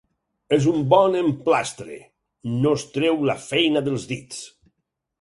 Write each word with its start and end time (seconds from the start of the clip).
És 0.55 0.63
un 0.71 0.79
bon 0.93 1.17
emplastre: 1.19 1.99
no 2.65 2.75
es 2.81 2.89
treu 2.99 3.23
la 3.31 3.39
feina 3.47 3.89
dels 3.91 4.13
dits! 4.15 4.45